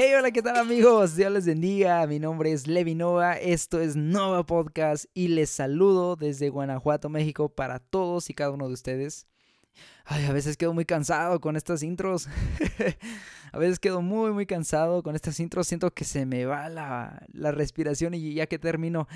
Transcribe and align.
Hey, 0.00 0.12
hola, 0.16 0.30
¿qué 0.30 0.42
tal 0.42 0.54
amigos? 0.54 1.16
Dios 1.16 1.32
les 1.32 1.44
bendiga. 1.44 2.06
Mi 2.06 2.20
nombre 2.20 2.52
es 2.52 2.68
Levi 2.68 2.94
Nova. 2.94 3.36
Esto 3.36 3.80
es 3.80 3.96
Nova 3.96 4.46
Podcast 4.46 5.06
y 5.12 5.26
les 5.26 5.50
saludo 5.50 6.14
desde 6.14 6.50
Guanajuato, 6.50 7.08
México 7.08 7.48
para 7.48 7.80
todos 7.80 8.30
y 8.30 8.34
cada 8.34 8.52
uno 8.52 8.68
de 8.68 8.74
ustedes. 8.74 9.26
Ay, 10.04 10.26
a 10.26 10.32
veces 10.32 10.56
quedo 10.56 10.72
muy 10.72 10.84
cansado 10.84 11.40
con 11.40 11.56
estas 11.56 11.82
intros. 11.82 12.28
a 13.52 13.58
veces 13.58 13.80
quedo 13.80 14.00
muy, 14.00 14.30
muy 14.30 14.46
cansado 14.46 15.02
con 15.02 15.16
estas 15.16 15.40
intros. 15.40 15.66
Siento 15.66 15.92
que 15.92 16.04
se 16.04 16.26
me 16.26 16.44
va 16.44 16.68
la, 16.68 17.50
respiración 17.50 18.14
y 18.14 18.34
ya 18.34 18.46
que 18.46 18.60
termino, 18.60 19.08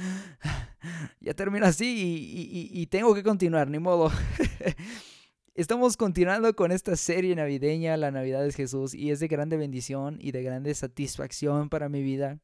ya 1.20 1.34
termino 1.34 1.64
así 1.64 1.86
y, 1.94 2.68
y 2.72 2.86
tengo 2.86 3.14
que 3.14 3.22
continuar, 3.22 3.68
ni 3.68 3.78
modo. 3.78 4.10
Estamos 5.54 5.98
continuando 5.98 6.56
con 6.56 6.72
esta 6.72 6.96
serie 6.96 7.36
navideña, 7.36 7.98
La 7.98 8.10
Navidad 8.10 8.46
es 8.46 8.56
Jesús, 8.56 8.94
y 8.94 9.10
es 9.10 9.20
de 9.20 9.28
grande 9.28 9.58
bendición 9.58 10.16
y 10.18 10.32
de 10.32 10.42
grande 10.42 10.74
satisfacción 10.74 11.68
para 11.68 11.90
mi 11.90 12.02
vida 12.02 12.40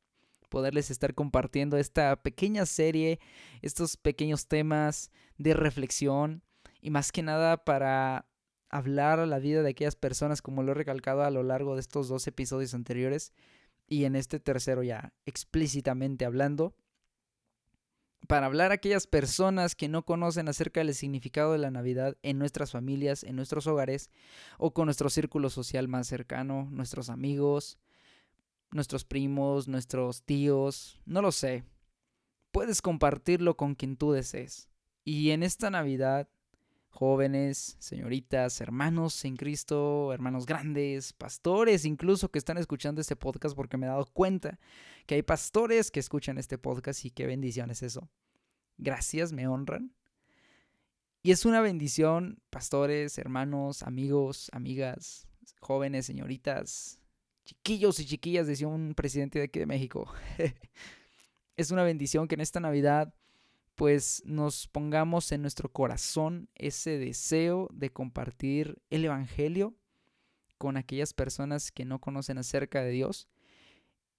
poderles 0.50 0.90
estar 0.90 1.14
compartiendo 1.14 1.78
esta 1.78 2.22
pequeña 2.22 2.66
serie, 2.66 3.18
estos 3.62 3.96
pequeños 3.96 4.46
temas 4.46 5.10
de 5.38 5.54
reflexión 5.54 6.42
y 6.82 6.90
más 6.90 7.10
que 7.10 7.22
nada 7.22 7.64
para 7.64 8.26
hablar 8.68 9.20
a 9.20 9.26
la 9.26 9.38
vida 9.38 9.62
de 9.62 9.70
aquellas 9.70 9.96
personas 9.96 10.42
como 10.42 10.62
lo 10.62 10.72
he 10.72 10.74
recalcado 10.74 11.22
a 11.22 11.30
lo 11.30 11.42
largo 11.42 11.76
de 11.76 11.80
estos 11.80 12.08
dos 12.08 12.26
episodios 12.26 12.74
anteriores 12.74 13.32
y 13.86 14.04
en 14.04 14.16
este 14.16 14.38
tercero 14.38 14.82
ya 14.82 15.14
explícitamente 15.24 16.26
hablando 16.26 16.74
para 18.28 18.46
hablar 18.46 18.70
a 18.70 18.74
aquellas 18.74 19.06
personas 19.06 19.74
que 19.74 19.88
no 19.88 20.04
conocen 20.04 20.48
acerca 20.48 20.80
del 20.80 20.94
significado 20.94 21.52
de 21.52 21.58
la 21.58 21.70
Navidad 21.70 22.16
en 22.22 22.38
nuestras 22.38 22.70
familias, 22.70 23.24
en 23.24 23.36
nuestros 23.36 23.66
hogares 23.66 24.10
o 24.58 24.74
con 24.74 24.84
nuestro 24.84 25.08
círculo 25.08 25.48
social 25.48 25.88
más 25.88 26.06
cercano, 26.06 26.68
nuestros 26.70 27.08
amigos, 27.08 27.78
nuestros 28.70 29.06
primos, 29.06 29.66
nuestros 29.66 30.22
tíos, 30.24 31.00
no 31.06 31.22
lo 31.22 31.32
sé. 31.32 31.64
Puedes 32.52 32.82
compartirlo 32.82 33.56
con 33.56 33.74
quien 33.74 33.96
tú 33.96 34.12
desees. 34.12 34.68
Y 35.04 35.30
en 35.30 35.42
esta 35.42 35.70
Navidad, 35.70 36.28
jóvenes, 36.90 37.76
señoritas, 37.78 38.60
hermanos 38.60 39.24
en 39.24 39.36
Cristo, 39.36 40.12
hermanos 40.12 40.46
grandes, 40.46 41.12
pastores 41.12 41.84
incluso 41.84 42.30
que 42.30 42.38
están 42.38 42.58
escuchando 42.58 43.00
este 43.00 43.16
podcast 43.16 43.54
porque 43.54 43.76
me 43.76 43.86
he 43.86 43.88
dado 43.88 44.06
cuenta 44.06 44.58
que 45.06 45.14
hay 45.14 45.22
pastores 45.22 45.90
que 45.90 46.00
escuchan 46.00 46.38
este 46.38 46.58
podcast 46.58 47.04
y 47.04 47.10
qué 47.10 47.26
bendición 47.26 47.70
es 47.70 47.82
eso. 47.82 48.08
Gracias, 48.76 49.32
me 49.32 49.48
honran. 49.48 49.92
Y 51.22 51.32
es 51.32 51.44
una 51.44 51.60
bendición, 51.60 52.40
pastores, 52.48 53.18
hermanos, 53.18 53.82
amigos, 53.82 54.50
amigas, 54.52 55.26
jóvenes, 55.60 56.06
señoritas, 56.06 57.00
chiquillos 57.44 57.98
y 58.00 58.06
chiquillas, 58.06 58.46
decía 58.46 58.68
un 58.68 58.94
presidente 58.94 59.38
de 59.38 59.46
aquí 59.46 59.58
de 59.58 59.66
México. 59.66 60.12
es 61.56 61.70
una 61.70 61.82
bendición 61.82 62.28
que 62.28 62.36
en 62.36 62.40
esta 62.40 62.60
Navidad 62.60 63.12
pues 63.78 64.24
nos 64.26 64.66
pongamos 64.66 65.30
en 65.30 65.40
nuestro 65.40 65.70
corazón 65.70 66.50
ese 66.56 66.98
deseo 66.98 67.68
de 67.72 67.92
compartir 67.92 68.82
el 68.90 69.04
Evangelio 69.04 69.76
con 70.58 70.76
aquellas 70.76 71.14
personas 71.14 71.70
que 71.70 71.84
no 71.84 72.00
conocen 72.00 72.38
acerca 72.38 72.82
de 72.82 72.90
Dios. 72.90 73.28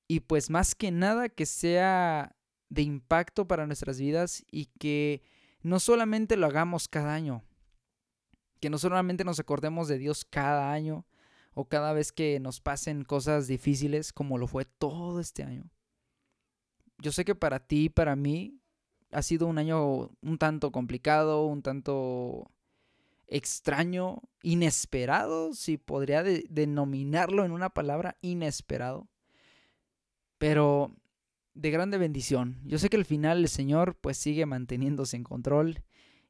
Y 0.08 0.22
pues 0.22 0.50
más 0.50 0.76
que 0.76 0.92
nada 0.92 1.28
que 1.28 1.46
sea 1.46 2.38
de 2.70 2.84
impacto 2.84 3.50
para 3.50 3.68
nuestras 3.68 4.00
vidas 4.00 4.46
y 4.50 4.68
que 4.80 5.24
no 5.62 5.82
solamente 5.82 6.38
lo 6.38 6.48
hagamos 6.48 6.88
cada 6.88 7.14
año, 7.14 7.44
que 8.62 8.70
no 8.70 8.78
solamente 8.78 9.26
nos 9.26 9.42
acordemos 9.42 9.90
de 9.90 9.98
Dios 9.98 10.24
cada 10.24 10.72
año 10.72 11.06
o 11.54 11.68
cada 11.68 11.92
vez 11.92 12.14
que 12.14 12.40
nos 12.40 12.62
pasen 12.62 13.04
cosas 13.04 13.48
difíciles 13.48 14.14
como 14.14 14.38
lo 14.38 14.48
fue 14.48 14.64
todo 14.64 15.20
este 15.20 15.44
año. 15.44 15.70
Yo 16.98 17.12
sé 17.12 17.26
que 17.26 17.36
para 17.36 17.60
ti 17.60 17.86
y 17.86 17.90
para 17.90 18.16
mí 18.16 18.59
ha 19.12 19.22
sido 19.22 19.48
un 19.48 19.58
año 19.58 20.12
un 20.22 20.38
tanto 20.38 20.72
complicado, 20.72 21.46
un 21.46 21.62
tanto 21.62 22.52
extraño, 23.28 24.22
inesperado, 24.42 25.54
si 25.54 25.78
podría 25.78 26.24
denominarlo 26.24 27.46
en 27.46 27.52
una 27.52 27.70
palabra, 27.70 28.18
inesperado. 28.22 29.08
Pero 30.38 30.96
de 31.54 31.72
grande 31.72 31.98
bendición. 31.98 32.60
Yo 32.64 32.78
sé 32.78 32.90
que 32.90 32.98
al 32.98 33.06
final 33.06 33.40
el 33.40 33.50
Señor 33.50 33.96
pues 34.00 34.18
sigue 34.18 34.46
manteniéndose 34.46 35.18
en 35.18 35.24
control 35.24 35.84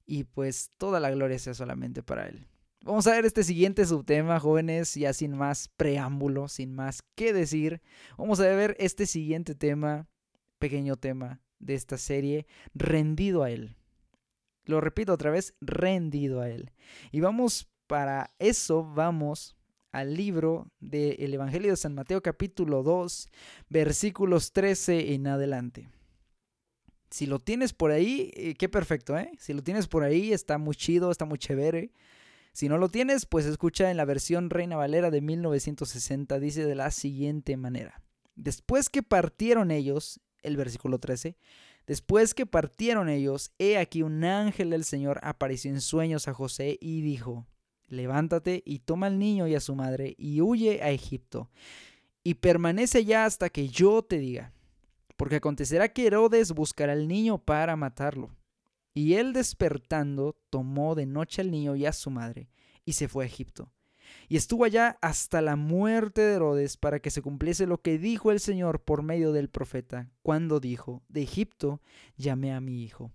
y 0.05 0.23
pues 0.23 0.71
toda 0.77 0.99
la 0.99 1.11
gloria 1.11 1.37
sea 1.37 1.53
solamente 1.53 2.01
para 2.01 2.27
Él. 2.27 2.47
Vamos 2.81 3.05
a 3.07 3.11
ver 3.11 3.25
este 3.25 3.43
siguiente 3.43 3.85
subtema, 3.85 4.39
jóvenes, 4.39 4.95
ya 4.95 5.13
sin 5.13 5.35
más 5.35 5.67
preámbulo, 5.67 6.47
sin 6.47 6.73
más 6.73 7.03
que 7.15 7.33
decir. 7.33 7.81
Vamos 8.17 8.39
a 8.39 8.43
ver 8.43 8.75
este 8.79 9.05
siguiente 9.05 9.53
tema, 9.53 10.07
pequeño 10.57 10.95
tema, 10.95 11.41
de 11.59 11.75
esta 11.75 11.97
serie, 11.97 12.47
rendido 12.73 13.43
a 13.43 13.51
Él. 13.51 13.75
Lo 14.65 14.81
repito 14.81 15.13
otra 15.13 15.31
vez, 15.31 15.55
rendido 15.61 16.41
a 16.41 16.49
Él. 16.49 16.71
Y 17.11 17.19
vamos, 17.19 17.69
para 17.87 18.31
eso 18.39 18.83
vamos 18.83 19.55
al 19.91 20.15
libro 20.15 20.71
del 20.79 21.33
Evangelio 21.33 21.71
de 21.71 21.77
San 21.77 21.95
Mateo 21.95 22.21
capítulo 22.21 22.83
2, 22.83 23.29
versículos 23.69 24.51
13 24.51 25.13
en 25.13 25.27
adelante. 25.27 25.89
Si 27.09 27.25
lo 27.25 27.39
tienes 27.39 27.73
por 27.73 27.91
ahí, 27.91 28.31
eh, 28.35 28.53
qué 28.53 28.69
perfecto, 28.69 29.17
¿eh? 29.17 29.31
Si 29.39 29.53
lo 29.53 29.63
tienes 29.63 29.87
por 29.87 30.03
ahí, 30.03 30.31
está 30.31 30.59
muy 30.59 30.75
chido, 30.75 31.09
está 31.09 31.25
muy 31.25 31.39
chévere. 31.39 31.91
Si 32.53 32.69
no 32.69 32.77
lo 32.77 32.89
tienes, 32.89 33.25
pues 33.25 33.45
escucha 33.45 33.89
en 33.89 33.97
la 33.97 34.05
versión 34.05 34.49
Reina 34.49 34.75
Valera 34.75 35.09
de 35.09 35.21
1960, 35.21 36.39
dice 36.39 36.65
de 36.65 36.75
la 36.75 36.91
siguiente 36.91 37.57
manera. 37.57 38.03
Después 38.35 38.89
que 38.89 39.01
partieron 39.01 39.71
ellos, 39.71 40.19
el 40.43 40.57
versículo 40.57 40.99
13. 40.99 41.37
Después 41.87 42.33
que 42.33 42.45
partieron 42.45 43.09
ellos, 43.09 43.51
he 43.57 43.77
aquí 43.77 44.03
un 44.03 44.23
ángel 44.23 44.69
del 44.69 44.83
Señor 44.83 45.19
apareció 45.23 45.71
en 45.71 45.81
sueños 45.81 46.27
a 46.27 46.33
José 46.33 46.77
y 46.79 47.01
dijo, 47.01 47.47
levántate 47.87 48.61
y 48.65 48.79
toma 48.79 49.07
al 49.07 49.17
niño 49.17 49.47
y 49.47 49.55
a 49.55 49.59
su 49.59 49.75
madre 49.75 50.15
y 50.17 50.41
huye 50.41 50.83
a 50.83 50.91
Egipto, 50.91 51.49
y 52.23 52.35
permanece 52.35 53.05
ya 53.05 53.25
hasta 53.25 53.49
que 53.49 53.69
yo 53.69 54.03
te 54.03 54.19
diga, 54.19 54.53
porque 55.17 55.37
acontecerá 55.37 55.91
que 55.91 56.05
Herodes 56.05 56.51
buscará 56.51 56.93
al 56.93 57.07
niño 57.07 57.37
para 57.39 57.75
matarlo. 57.75 58.35
Y 58.93 59.13
él 59.13 59.33
despertando 59.33 60.35
tomó 60.49 60.93
de 60.95 61.05
noche 61.05 61.41
al 61.41 61.51
niño 61.51 61.75
y 61.75 61.85
a 61.85 61.93
su 61.93 62.11
madre, 62.11 62.49
y 62.85 62.93
se 62.93 63.07
fue 63.07 63.23
a 63.23 63.27
Egipto 63.27 63.71
y 64.27 64.37
estuvo 64.37 64.63
allá 64.65 64.97
hasta 65.01 65.41
la 65.41 65.55
muerte 65.55 66.21
de 66.21 66.33
Herodes 66.33 66.77
para 66.77 66.99
que 66.99 67.11
se 67.11 67.21
cumpliese 67.21 67.65
lo 67.65 67.81
que 67.81 67.97
dijo 67.97 68.31
el 68.31 68.39
Señor 68.39 68.81
por 68.81 69.03
medio 69.03 69.31
del 69.31 69.49
profeta, 69.49 70.09
cuando 70.21 70.59
dijo, 70.59 71.03
de 71.09 71.23
Egipto 71.23 71.81
llamé 72.17 72.53
a 72.53 72.61
mi 72.61 72.83
hijo. 72.83 73.11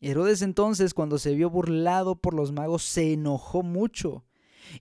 Herodes 0.00 0.42
entonces, 0.42 0.92
cuando 0.92 1.18
se 1.18 1.34
vio 1.34 1.48
burlado 1.48 2.16
por 2.16 2.34
los 2.34 2.52
magos, 2.52 2.82
se 2.82 3.14
enojó 3.14 3.62
mucho 3.62 4.24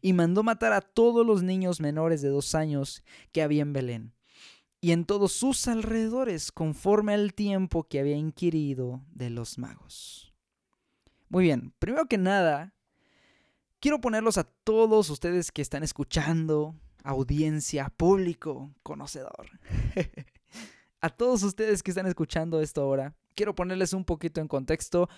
y 0.02 0.14
mandó 0.14 0.44
matar 0.44 0.74
a 0.74 0.82
todos 0.82 1.26
los 1.26 1.44
niños 1.44 1.80
menores 1.80 2.22
de 2.22 2.30
dos 2.30 2.56
años 2.56 3.04
que 3.32 3.42
había 3.42 3.62
en 3.62 3.74
Belén 3.74 4.14
y 4.82 4.92
en 4.92 5.06
todos 5.06 5.32
sus 5.32 5.70
alrededores, 5.70 6.52
conforme 6.52 7.14
al 7.14 7.34
tiempo 7.34 7.86
que 7.86 8.02
había 8.02 8.18
inquirido 8.18 9.02
de 9.14 9.30
los 9.30 9.58
magos. 9.58 10.34
Muy 11.30 11.46
bien, 11.46 11.74
primero 11.80 12.06
que 12.08 12.18
nada, 12.18 12.74
quiero 13.84 14.00
ponerlos 14.00 14.38
a 14.38 14.46
todos 14.46 15.10
ustedes 15.10 15.52
que 15.52 15.62
están 15.62 15.84
escuchando, 15.84 16.74
audiencia, 17.04 17.90
público, 17.98 18.74
conocedor. 18.82 19.50
a 21.02 21.10
todos 21.10 21.44
ustedes 21.44 21.84
que 21.84 21.92
están 21.92 22.08
escuchando 22.08 22.62
esto 22.62 22.82
ahora, 22.82 23.14
quiero 23.36 23.56
ponerles 23.56 23.92
un 23.92 24.06
poquito 24.06 24.40
en 24.40 24.48
contexto 24.48 25.10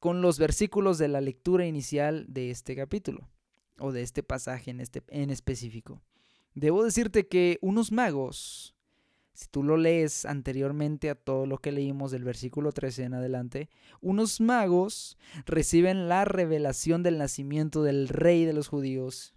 con 0.00 0.20
los 0.20 0.40
versículos 0.40 0.98
de 0.98 1.06
la 1.06 1.20
lectura 1.20 1.64
inicial 1.64 2.26
de 2.28 2.50
este 2.50 2.74
capítulo 2.74 3.28
o 3.78 3.92
de 3.92 4.02
este 4.02 4.24
pasaje 4.24 4.72
en, 4.72 4.80
este, 4.80 5.04
en 5.10 5.30
específico. 5.30 6.02
Debo 6.54 6.82
decirte 6.82 7.28
que 7.28 7.60
unos 7.62 7.92
magos 7.92 8.74
si 9.38 9.46
tú 9.46 9.62
lo 9.62 9.76
lees 9.76 10.24
anteriormente 10.24 11.10
a 11.10 11.14
todo 11.14 11.46
lo 11.46 11.58
que 11.58 11.70
leímos 11.70 12.10
del 12.10 12.24
versículo 12.24 12.72
13 12.72 13.04
en 13.04 13.14
adelante, 13.14 13.70
unos 14.00 14.40
magos 14.40 15.16
reciben 15.46 16.08
la 16.08 16.24
revelación 16.24 17.04
del 17.04 17.18
nacimiento 17.18 17.84
del 17.84 18.08
rey 18.08 18.44
de 18.44 18.52
los 18.52 18.66
judíos, 18.66 19.36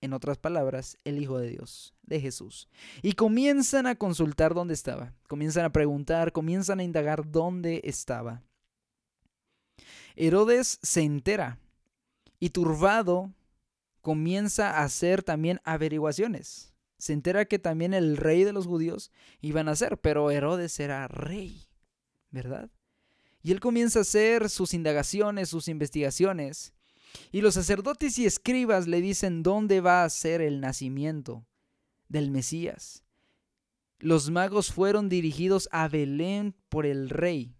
en 0.00 0.12
otras 0.12 0.38
palabras, 0.38 0.98
el 1.04 1.20
Hijo 1.22 1.38
de 1.38 1.50
Dios, 1.50 1.94
de 2.02 2.20
Jesús, 2.20 2.68
y 3.00 3.12
comienzan 3.12 3.86
a 3.86 3.94
consultar 3.94 4.54
dónde 4.54 4.74
estaba, 4.74 5.14
comienzan 5.28 5.66
a 5.66 5.70
preguntar, 5.70 6.32
comienzan 6.32 6.80
a 6.80 6.84
indagar 6.84 7.30
dónde 7.30 7.82
estaba. 7.84 8.42
Herodes 10.16 10.80
se 10.82 11.02
entera 11.02 11.60
y 12.40 12.50
turbado 12.50 13.32
comienza 14.00 14.78
a 14.78 14.82
hacer 14.82 15.22
también 15.22 15.60
averiguaciones. 15.62 16.69
Se 17.00 17.14
entera 17.14 17.46
que 17.46 17.58
también 17.58 17.94
el 17.94 18.18
rey 18.18 18.44
de 18.44 18.52
los 18.52 18.66
judíos 18.66 19.10
iba 19.40 19.62
a 19.62 19.64
nacer, 19.64 19.98
pero 19.98 20.30
Herodes 20.30 20.78
era 20.78 21.08
rey, 21.08 21.66
¿verdad? 22.30 22.70
Y 23.42 23.52
él 23.52 23.60
comienza 23.60 24.00
a 24.00 24.02
hacer 24.02 24.50
sus 24.50 24.74
indagaciones, 24.74 25.48
sus 25.48 25.68
investigaciones. 25.68 26.74
Y 27.32 27.40
los 27.40 27.54
sacerdotes 27.54 28.18
y 28.18 28.26
escribas 28.26 28.86
le 28.86 29.00
dicen 29.00 29.42
dónde 29.42 29.80
va 29.80 30.04
a 30.04 30.10
ser 30.10 30.42
el 30.42 30.60
nacimiento 30.60 31.46
del 32.08 32.30
Mesías. 32.30 33.02
Los 33.98 34.30
magos 34.30 34.70
fueron 34.70 35.08
dirigidos 35.08 35.70
a 35.72 35.88
Belén 35.88 36.54
por 36.68 36.84
el 36.84 37.08
rey, 37.08 37.56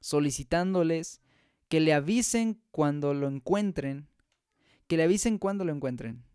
solicitándoles 0.00 1.20
que 1.68 1.80
le 1.80 1.94
avisen 1.94 2.62
cuando 2.70 3.12
lo 3.12 3.26
encuentren, 3.26 4.08
que 4.86 4.96
le 4.96 5.02
avisen 5.02 5.38
cuando 5.38 5.64
lo 5.64 5.72
encuentren. 5.72 6.27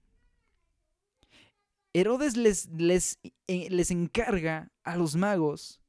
Herodes 1.93 2.35
les, 2.35 2.69
les, 2.71 3.19
eh, 3.47 3.69
les 3.69 3.91
encarga 3.91 4.71
a 4.83 4.97
los 4.97 5.15
magos 5.15 5.79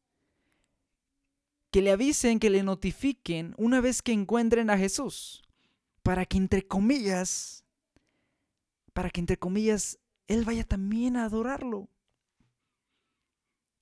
que 1.71 1.83
le 1.83 1.91
avisen, 1.91 2.39
que 2.39 2.51
le 2.51 2.63
notifiquen 2.63 3.55
una 3.57 3.81
vez 3.81 4.03
que 4.03 4.13
encuentren 4.13 4.71
a 4.71 4.79
Jesús, 4.79 5.43
para 6.03 6.27
que 6.27 6.37
entre 6.37 6.67
comillas, 6.67 7.65
para 8.93 9.11
que 9.11 9.21
entre 9.21 9.39
comillas, 9.39 9.99
él 10.29 10.45
vaya 10.45 10.65
también 10.65 11.17
a 11.17 11.25
adorarlo. 11.25 11.89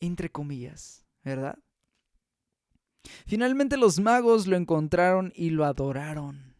Entre 0.01 0.31
comillas, 0.31 1.05
¿verdad? 1.23 1.59
Finalmente 3.27 3.77
los 3.77 4.01
magos 4.01 4.47
lo 4.47 4.57
encontraron 4.57 5.33
y 5.35 5.51
lo 5.51 5.65
adoraron. 5.65 6.52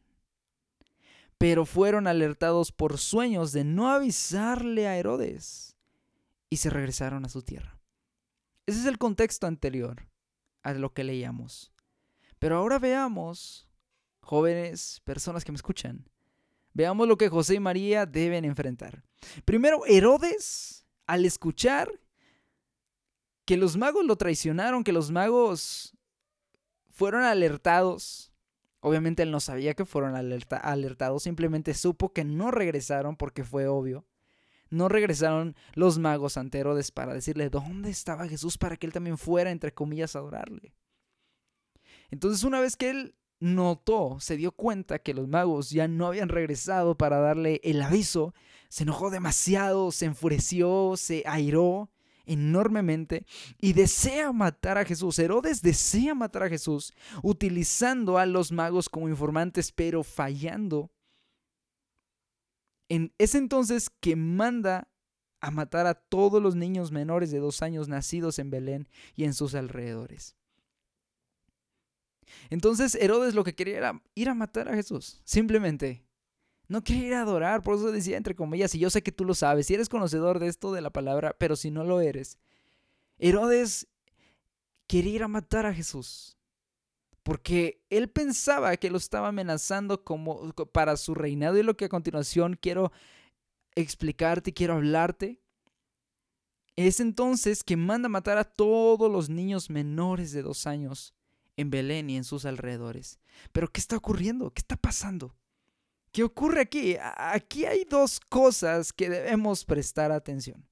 Pero 1.43 1.67
fueron 1.67 2.07
alertados 2.07 2.71
por 2.71 2.99
sueños 2.99 3.51
de 3.51 3.65
no 3.65 3.91
avisarle 3.91 4.87
a 4.87 4.97
Herodes 4.97 5.77
y 6.49 6.59
se 6.59 6.71
regresaron 6.71 7.25
a 7.25 7.29
su 7.29 7.43
tierra. 7.43 7.81
Ese 8.65 8.79
es 8.79 8.87
el 8.87 8.97
contexto 8.97 9.49
anterior 9.49 10.07
a 10.63 10.73
lo 10.73 10.95
que 10.95 11.03
leíamos. 11.03 11.73
Pero 12.39 12.59
ahora 12.59 12.79
veamos, 12.79 13.69
jóvenes, 14.21 15.01
personas 15.03 15.45
que 15.45 15.51
me 15.51 15.57
escuchan, 15.57 16.09
veamos 16.75 17.09
lo 17.09 17.19
que 17.19 17.29
José 17.29 17.57
y 17.57 17.61
María 17.61 18.07
deben 18.07 18.45
enfrentar. 18.45 19.03
Primero, 19.45 19.85
Herodes, 19.85 20.87
al 21.09 21.25
escuchar 21.25 21.91
que 23.45 23.57
los 23.57 23.77
magos 23.77 24.05
lo 24.05 24.15
traicionaron, 24.15 24.85
que 24.85 24.93
los 24.93 25.11
magos 25.11 25.93
fueron 26.89 27.25
alertados. 27.25 28.32
Obviamente 28.85 29.23
él 29.23 29.31
no 29.31 29.39
sabía 29.39 29.75
que 29.75 29.85
fueron 29.85 30.17
alertados, 30.17 31.23
simplemente 31.23 31.73
supo 31.73 32.13
que 32.13 32.25
no 32.25 32.51
regresaron 32.51 33.15
porque 33.15 33.45
fue 33.45 33.69
obvio. 33.69 34.05
No 34.71 34.89
regresaron 34.89 35.55
los 35.75 36.01
magos 36.01 36.37
ante 36.37 36.59
Herodes 36.59 36.91
para 36.91 37.15
decirle 37.15 37.49
dónde 37.49 37.91
estaba 37.91 38.27
Jesús 38.27 38.59
para 38.59 38.77
que 38.77 38.87
él 38.87 38.93
también 38.93 39.19
fuera, 39.19 39.53
entre 39.53 39.73
comillas, 39.73 40.17
a 40.17 40.19
adorarle. 40.19 40.75
Entonces 42.11 42.43
una 42.43 42.61
vez 42.61 42.77
que 42.77 42.91
él 42.91 43.15
notó, 43.39 44.17
se 44.19 44.37
dio 44.37 44.51
cuenta 44.51 44.99
que 44.99 45.15
los 45.15 45.29
magos 45.29 45.71
ya 45.71 45.87
no 45.87 46.09
habían 46.09 46.29
regresado 46.29 46.99
para 46.99 47.19
darle 47.19 47.61
el 47.63 47.83
aviso, 47.83 48.35
se 48.69 48.83
enojó 48.83 49.11
demasiado, 49.11 49.93
se 49.93 50.07
enfureció, 50.07 50.95
se 50.97 51.23
airó 51.25 51.89
enormemente 52.25 53.25
y 53.59 53.73
desea 53.73 54.33
matar 54.33 54.79
a 54.79 54.85
Jesús. 54.85 55.19
Herodes 55.19 55.63
desea 55.63 56.15
matar 56.15 56.45
a 56.45 56.49
Jesús 56.49 56.93
utilizando 57.23 58.19
a 58.19 58.27
los 58.27 58.53
magos 58.53 58.89
como 58.89 59.09
informantes, 59.09 59.73
pero 59.73 60.03
fallando. 60.03 60.91
En, 62.89 63.13
es 63.19 63.35
entonces 63.35 63.91
que 64.01 64.17
manda 64.17 64.89
a 65.41 65.51
matar 65.51 65.87
a 65.87 65.95
todos 65.95 66.43
los 66.43 66.55
niños 66.55 66.93
menores 66.93 67.31
de 67.31 67.39
dos 67.39 67.63
años 67.63 67.89
nacidos 67.89 68.39
en 68.39 68.51
Belén 68.51 68.89
y 69.17 69.25
en 69.25 69.35
sus 69.35 69.55
alrededores. 69.55 70.37
Entonces 72.51 72.95
Herodes 72.95 73.35
lo 73.35 73.45
que 73.45 73.55
quería 73.55 73.79
era 73.79 74.03
ir 74.15 74.29
a 74.29 74.35
matar 74.35 74.69
a 74.69 74.75
Jesús, 74.75 75.21
simplemente. 75.25 76.05
No 76.69 76.83
quiere 76.83 77.07
ir 77.07 77.15
a 77.15 77.23
adorar, 77.23 77.63
por 77.63 77.77
eso 77.77 77.93
decía 77.93 78.17
entre 78.17 78.35
comillas, 78.35 78.75
y 78.75 78.79
yo 78.79 78.91
sé 78.91 79.03
que 79.03 79.13
tú 79.13 79.25
lo 79.25 79.35
sabes, 79.35 79.67
si 79.67 79.75
eres 79.75 79.89
conocedor 79.89 80.39
de 80.39 80.49
esto 80.49 80.73
de 80.73 80.81
la 80.81 80.91
palabra, 80.91 81.35
pero 81.39 81.57
si 81.57 81.71
no 81.71 81.85
lo 81.85 82.01
eres. 82.01 82.39
Herodes 83.19 83.89
quiere 84.87 85.11
ir 85.11 85.23
a 85.23 85.29
matar 85.29 85.67
a 85.67 85.75
Jesús, 85.75 86.37
porque 87.23 87.83
él 87.91 88.09
pensaba 88.09 88.77
que 88.77 88.91
lo 88.91 88.97
estaba 88.97 89.29
amenazando 89.29 90.05
como 90.05 90.53
para 90.73 90.97
su 90.97 91.15
reinado 91.15 91.59
y 91.59 91.63
lo 91.63 91.77
que 91.77 91.87
a 91.87 91.91
continuación 91.91 92.59
quiero 92.61 92.93
explicarte, 93.75 94.53
quiero 94.53 94.75
hablarte. 94.75 95.41
Es 96.75 97.01
entonces 97.01 97.65
que 97.65 97.77
manda 97.77 98.09
matar 98.09 98.39
a 98.39 98.45
todos 98.45 99.11
los 99.11 99.29
niños 99.29 99.69
menores 99.69 100.33
de 100.33 100.43
dos 100.43 100.67
años 100.67 101.15
en 101.57 101.71
Belén 101.71 102.09
y 102.11 102.17
en 102.17 102.25
sus 102.25 102.45
alrededores. 102.45 103.19
Pero 103.53 103.69
¿qué 103.69 103.81
está 103.81 103.97
ocurriendo? 103.97 104.51
¿Qué 104.51 104.61
está 104.61 104.77
pasando? 104.77 105.35
¿Qué 106.13 106.23
ocurre 106.23 106.61
aquí? 106.61 106.97
Aquí 107.01 107.65
hay 107.65 107.85
dos 107.85 108.21
cosas 108.21 108.93
que 108.93 109.09
debemos 109.09 109.65
prestar 109.65 110.13
atención. 110.13 110.69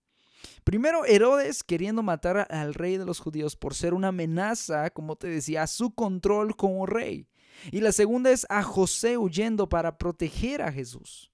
Primero, 0.64 1.06
Herodes 1.06 1.64
queriendo 1.64 2.02
matar 2.02 2.46
al 2.50 2.74
rey 2.74 2.98
de 2.98 3.06
los 3.06 3.20
judíos 3.20 3.56
por 3.56 3.74
ser 3.74 3.94
una 3.94 4.08
amenaza, 4.08 4.90
como 4.90 5.16
te 5.16 5.28
decía, 5.28 5.62
a 5.62 5.66
su 5.66 5.94
control 5.94 6.56
como 6.56 6.84
rey. 6.86 7.26
Y 7.72 7.80
la 7.80 7.92
segunda 7.92 8.30
es 8.30 8.46
a 8.50 8.62
José 8.62 9.16
huyendo 9.16 9.68
para 9.68 9.96
proteger 9.98 10.62
a 10.62 10.72
Jesús. 10.72 11.32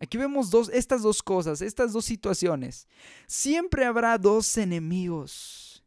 Aquí 0.00 0.18
vemos 0.18 0.50
dos, 0.50 0.68
estas 0.70 1.02
dos 1.02 1.22
cosas, 1.22 1.62
estas 1.62 1.92
dos 1.92 2.04
situaciones. 2.04 2.88
Siempre 3.26 3.84
habrá 3.84 4.18
dos 4.18 4.58
enemigos 4.58 5.84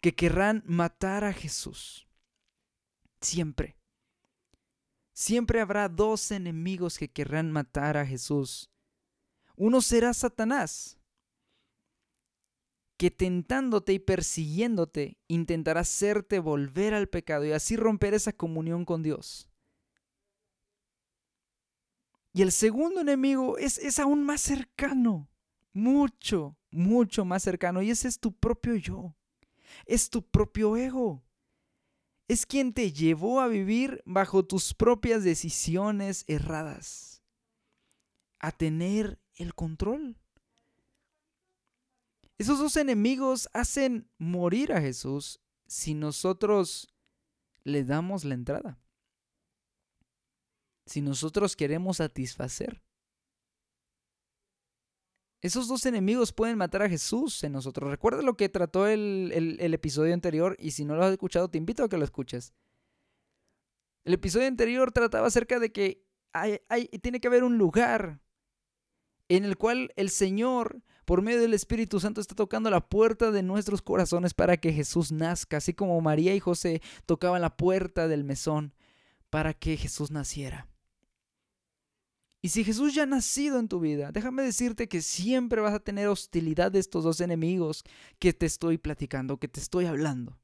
que 0.00 0.14
querrán 0.14 0.62
matar 0.64 1.24
a 1.24 1.32
Jesús. 1.32 2.08
Siempre. 3.20 3.77
Siempre 5.18 5.60
habrá 5.60 5.88
dos 5.88 6.30
enemigos 6.30 6.96
que 6.96 7.10
querrán 7.10 7.50
matar 7.50 7.96
a 7.96 8.06
Jesús. 8.06 8.70
Uno 9.56 9.80
será 9.80 10.14
Satanás, 10.14 10.96
que 12.96 13.10
tentándote 13.10 13.94
y 13.94 13.98
persiguiéndote 13.98 15.18
intentará 15.26 15.80
hacerte 15.80 16.38
volver 16.38 16.94
al 16.94 17.08
pecado 17.08 17.44
y 17.44 17.50
así 17.50 17.74
romper 17.74 18.14
esa 18.14 18.32
comunión 18.32 18.84
con 18.84 19.02
Dios. 19.02 19.50
Y 22.32 22.42
el 22.42 22.52
segundo 22.52 23.00
enemigo 23.00 23.58
es, 23.58 23.78
es 23.78 23.98
aún 23.98 24.22
más 24.22 24.40
cercano, 24.40 25.28
mucho, 25.72 26.56
mucho 26.70 27.24
más 27.24 27.42
cercano, 27.42 27.82
y 27.82 27.90
ese 27.90 28.06
es 28.06 28.20
tu 28.20 28.38
propio 28.38 28.76
yo, 28.76 29.16
es 29.84 30.10
tu 30.10 30.22
propio 30.22 30.76
ego 30.76 31.24
es 32.28 32.44
quien 32.44 32.74
te 32.74 32.92
llevó 32.92 33.40
a 33.40 33.48
vivir 33.48 34.02
bajo 34.04 34.44
tus 34.44 34.74
propias 34.74 35.24
decisiones 35.24 36.24
erradas, 36.28 37.22
a 38.38 38.52
tener 38.52 39.18
el 39.34 39.54
control. 39.54 40.16
Esos 42.36 42.58
dos 42.58 42.76
enemigos 42.76 43.48
hacen 43.54 44.08
morir 44.18 44.72
a 44.72 44.80
Jesús 44.80 45.40
si 45.66 45.94
nosotros 45.94 46.94
le 47.64 47.82
damos 47.82 48.24
la 48.24 48.34
entrada. 48.34 48.78
Si 50.86 51.00
nosotros 51.00 51.56
queremos 51.56 51.96
satisfacer. 51.96 52.82
Esos 55.40 55.68
dos 55.68 55.86
enemigos 55.86 56.32
pueden 56.32 56.58
matar 56.58 56.82
a 56.82 56.88
Jesús 56.88 57.44
en 57.44 57.52
nosotros. 57.52 57.90
Recuerda 57.90 58.22
lo 58.22 58.36
que 58.36 58.48
trató 58.48 58.88
el, 58.88 59.58
episodio 59.60 60.12
anterior 60.12 60.56
y 60.58 60.72
si 60.72 60.84
no 60.84 60.96
lo 60.96 61.04
has 61.04 61.12
escuchado 61.12 61.48
te 61.48 61.58
invito 61.58 61.84
a 61.84 61.88
que 61.88 61.96
lo 61.96 62.04
escuches. 62.04 62.54
El 64.04 64.14
episodio 64.14 64.48
anterior 64.48 64.90
trataba 64.90 65.28
acerca 65.28 65.60
de 65.60 65.70
que 65.70 66.04
hay, 66.32 66.88
tiene 67.02 67.20
que 67.20 67.28
haber 67.28 67.44
un 67.44 67.56
lugar 67.56 68.20
en 69.28 69.44
el 69.44 69.56
cual 69.56 69.92
el 69.96 70.10
Señor, 70.10 70.82
por 71.04 71.22
medio 71.22 71.40
del 71.40 71.54
Espíritu 71.54 72.00
Santo, 72.00 72.20
está 72.20 72.34
tocando 72.34 72.70
la 72.70 72.88
puerta 72.88 73.30
de 73.30 73.42
nuestros 73.42 73.82
corazones 73.82 74.34
para 74.34 74.56
que 74.56 74.72
Jesús 74.72 75.12
nazca, 75.12 75.58
así 75.58 75.74
como 75.74 76.00
María 76.00 76.34
y 76.34 76.40
José 76.40 76.80
tocaban 77.06 77.42
la 77.42 77.56
puerta 77.56 78.08
del 78.08 78.24
mesón 78.24 78.74
para 79.30 79.54
que 79.54 79.76
Jesús 79.76 80.10
naciera. 80.10 80.67
Y 82.40 82.50
si 82.50 82.62
Jesús 82.62 82.94
ya 82.94 83.02
ha 83.02 83.06
nacido 83.06 83.58
en 83.58 83.68
tu 83.68 83.80
vida, 83.80 84.12
déjame 84.12 84.44
decirte 84.44 84.88
que 84.88 85.02
siempre 85.02 85.60
vas 85.60 85.74
a 85.74 85.80
tener 85.80 86.06
hostilidad 86.06 86.70
de 86.70 86.78
estos 86.78 87.02
dos 87.02 87.20
enemigos 87.20 87.82
que 88.20 88.32
te 88.32 88.46
estoy 88.46 88.78
platicando, 88.78 89.38
que 89.38 89.48
te 89.48 89.60
estoy 89.60 89.86
hablando. 89.86 90.38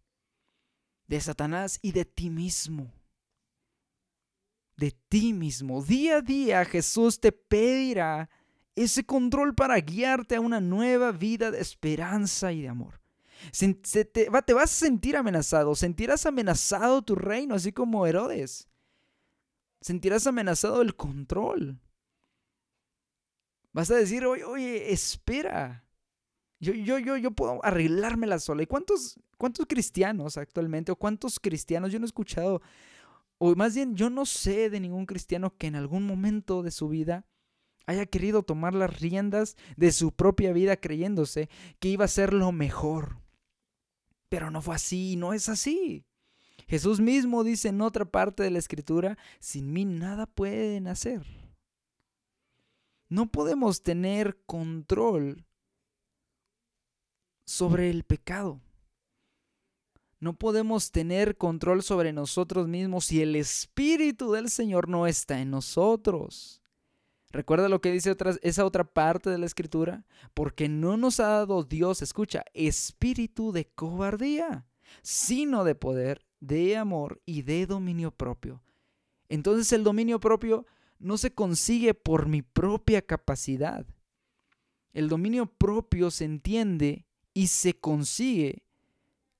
De 1.07 1.21
Satanás 1.21 1.79
y 1.83 1.93
de 1.93 2.05
ti 2.05 2.31
mismo. 2.31 2.93
De 4.77 4.91
ti 5.09 5.33
mismo. 5.33 5.85
Día 5.85 6.17
a 6.17 6.21
día 6.21 6.65
Jesús 6.65 7.21
te 7.21 7.31
pedirá 7.31 8.29
ese 8.75 9.05
control 9.05 9.55
para 9.55 9.79
guiarte 9.79 10.35
a 10.35 10.41
una 10.41 10.61
nueva 10.61 11.13
vida 11.13 11.53
de 11.53 11.61
esperanza 11.61 12.53
y 12.53 12.63
de 12.63 12.71
amor. 12.71 13.01
te, 13.53 14.05
te 14.05 14.29
vas 14.31 14.45
a 14.65 14.67
sentir 14.67 15.17
amenazado, 15.17 15.77
sentirás 15.77 16.27
amenazado 16.27 17.03
tu 17.03 17.15
reino, 17.15 17.55
así 17.55 17.71
como 17.71 18.05
Herodes. 18.05 18.69
Sentirás 19.85 20.27
amenazado 20.27 20.81
el 20.81 20.97
control. 20.97 21.79
Vas 23.75 23.91
a 23.91 23.97
decir, 23.97 24.25
oye, 24.25 24.43
oye, 24.43 24.91
espera. 24.91 25.85
Yo, 26.59 26.73
yo, 26.73 26.99
yo, 26.99 27.19
yo 27.19 27.33
puedo 27.33 27.63
arreglármela 27.63 28.39
sola. 28.39 28.63
¿Y 28.63 28.67
cuántos, 28.67 29.21
cuántos 29.37 29.67
cristianos 29.67 30.39
actualmente, 30.39 30.91
o 30.91 30.97
cuántos 30.97 31.39
cristianos 31.39 31.93
yo 31.93 31.99
no 31.99 32.07
he 32.07 32.09
escuchado, 32.09 32.63
o 33.37 33.55
más 33.57 33.75
bien 33.75 33.95
yo 33.95 34.09
no 34.09 34.25
sé 34.25 34.71
de 34.71 34.81
ningún 34.81 35.05
cristiano 35.05 35.55
que 35.59 35.67
en 35.67 35.77
algún 35.77 36.07
momento 36.07 36.63
de 36.63 36.71
su 36.71 36.89
vida 36.89 37.27
haya 37.85 38.07
querido 38.07 38.43
tomar 38.43 38.73
las 38.73 38.99
riendas 38.99 39.55
de 39.77 39.93
su 39.93 40.13
propia 40.13 40.55
vida 40.55 40.79
creyéndose 40.79 41.51
que 41.79 41.91
iba 41.91 42.07
a 42.07 42.09
ser 42.09 42.33
lo 42.33 42.53
mejor. 42.53 43.19
Pero 44.31 44.51
no 44.51 44.63
fue 44.63 44.77
así, 44.77 45.17
no 45.17 45.35
es 45.35 45.51
así. 45.51 46.07
Jesús 46.67 47.01
mismo 47.01 47.45
dice 47.45 47.69
en 47.69 47.81
otra 47.81 48.05
parte 48.05 48.43
de 48.43 48.51
la 48.51 48.59
escritura, 48.59 49.19
sin 49.41 49.73
mí 49.73 49.85
nada 49.85 50.27
pueden 50.27 50.89
hacer. 50.89 51.27
No 53.09 53.31
podemos 53.31 53.83
tener 53.83 54.39
control 54.47 55.45
sobre 57.45 57.91
el 57.91 58.05
pecado. 58.05 58.61
No 60.21 60.33
podemos 60.39 60.91
tener 60.91 61.37
control 61.37 61.83
sobre 61.83 62.13
nosotros 62.13 62.67
mismos 62.67 63.05
si 63.05 63.21
el 63.21 63.37
Espíritu 63.37 64.33
del 64.33 64.49
Señor 64.49 64.89
no 64.89 65.07
está 65.07 65.41
en 65.41 65.51
nosotros. 65.51 66.63
Recuerda 67.31 67.69
lo 67.69 67.81
que 67.81 67.91
dice 67.91 68.17
esa 68.43 68.65
otra 68.65 68.85
parte 68.85 69.29
de 69.29 69.39
la 69.39 69.47
escritura, 69.47 70.07
porque 70.35 70.69
no 70.69 70.97
nos 70.97 71.19
ha 71.19 71.29
dado 71.29 71.65
Dios, 71.65 72.01
escucha, 72.01 72.45
espíritu 72.55 73.51
de 73.51 73.67
cobardía, 73.67 74.67
sino 75.03 75.65
de 75.65 75.75
poder, 75.75 76.25
de 76.47 76.77
amor 76.77 77.21
y 77.27 77.43
de 77.43 77.67
dominio 77.67 78.11
propio. 78.11 78.63
Entonces 79.29 79.73
el 79.73 79.85
dominio 79.85 80.21
propio 80.21 80.67
no 80.99 81.19
se 81.19 81.33
consigue 81.33 81.95
por 81.95 82.27
mi 82.27 82.43
propia 82.43 83.03
capacidad. 83.03 83.87
El 84.93 85.09
dominio 85.09 85.47
propio 85.47 86.11
se 86.11 86.25
entiende 86.25 87.07
y 87.33 87.49
se 87.49 87.75
consigue 87.75 88.63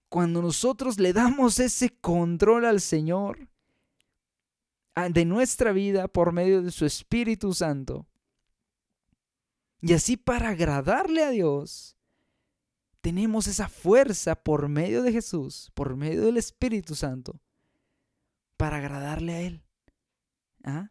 cuando 0.09 0.43
nosotros 0.43 0.99
le 0.99 1.13
damos 1.13 1.59
ese 1.59 1.91
control 1.91 2.65
al 2.67 2.81
Señor 2.81 3.49
de 5.11 5.25
nuestra 5.25 5.73
vida 5.73 6.09
por 6.09 6.33
medio 6.33 6.63
de 6.63 6.71
su 6.71 6.87
Espíritu 6.87 7.53
Santo. 7.53 8.07
Y 9.81 9.93
así 9.93 10.17
para 10.17 10.51
agradarle 10.51 11.23
a 11.25 11.31
Dios, 11.31 11.97
tenemos 13.05 13.47
esa 13.49 13.69
fuerza 13.69 14.35
por 14.35 14.67
medio 14.71 15.03
de 15.03 15.13
Jesús, 15.13 15.71
por 15.75 15.95
medio 15.95 16.23
del 16.23 16.39
Espíritu 16.39 16.95
Santo, 16.95 17.39
para 18.57 18.79
agradarle 18.79 19.35
a 19.35 19.41
Él. 19.43 19.63
¿Ah? 20.65 20.91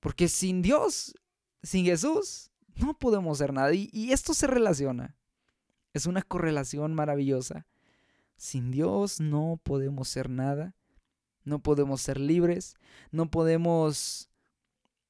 Porque 0.00 0.28
sin 0.28 0.60
Dios, 0.60 1.14
sin 1.62 1.86
Jesús, 1.86 2.50
no 2.74 2.98
podemos 2.98 3.40
hacer 3.40 3.54
nada. 3.54 3.72
Y, 3.72 3.88
y 3.90 4.12
esto 4.12 4.34
se 4.34 4.46
relaciona. 4.46 5.16
Es 5.94 6.04
una 6.04 6.20
correlación 6.20 6.92
maravillosa. 6.92 7.66
Sin 8.36 8.70
Dios 8.70 9.18
no 9.18 9.58
podemos 9.64 10.08
ser 10.08 10.28
nada 10.28 10.76
no 11.44 11.58
podemos 11.58 12.00
ser 12.00 12.20
libres, 12.20 12.76
no 13.10 13.30
podemos 13.30 14.28